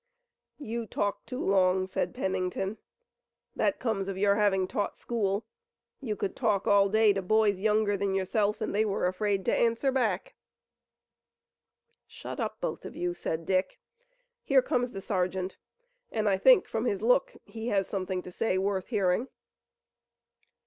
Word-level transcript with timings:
"You 0.57 0.87
talk 0.87 1.27
too 1.27 1.45
long," 1.45 1.85
said 1.85 2.15
Pennington. 2.15 2.79
"That 3.55 3.77
comes 3.79 4.07
of 4.07 4.17
your 4.17 4.33
having 4.33 4.67
taught 4.67 4.97
school. 4.97 5.45
You 5.99 6.15
could 6.15 6.35
talk 6.35 6.65
all 6.65 6.89
day 6.89 7.13
to 7.13 7.21
boys 7.21 7.59
younger 7.59 7.95
than 7.95 8.15
yourself, 8.15 8.61
and 8.61 8.73
they 8.73 8.83
were 8.83 9.05
afraid 9.05 9.45
to 9.45 9.55
answer 9.55 9.91
back." 9.91 10.33
"Shut 12.07 12.39
up, 12.39 12.59
both 12.59 12.83
of 12.83 12.95
you," 12.95 13.13
said 13.13 13.45
Dick. 13.45 13.79
"Here 14.43 14.63
comes 14.63 14.89
the 14.93 15.01
sergeant, 15.01 15.57
and 16.11 16.27
I 16.27 16.39
think 16.39 16.65
from 16.67 16.85
his 16.85 17.03
look 17.03 17.35
he 17.45 17.67
has 17.67 17.87
something 17.87 18.23
to 18.23 18.31
say 18.31 18.57
worth 18.57 18.87
hearing." 18.87 19.27